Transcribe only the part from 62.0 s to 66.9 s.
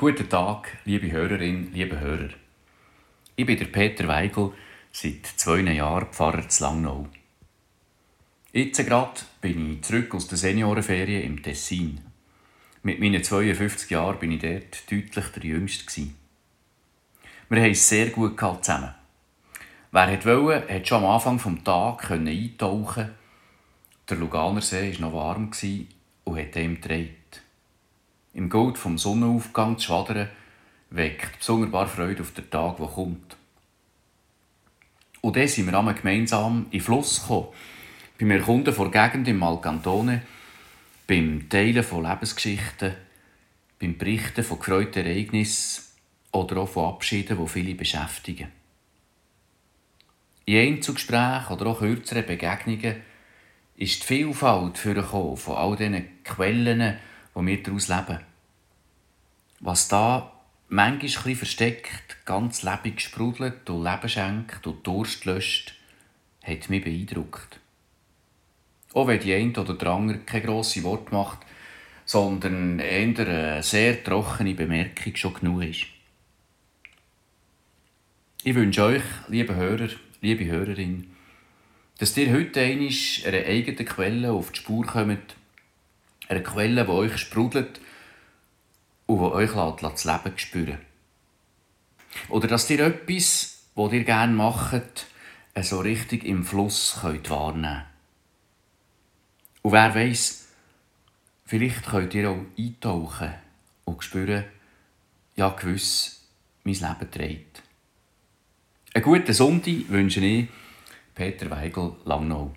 ganz lebendig sprudelt und Leben schenkt und Durst löscht, hat mich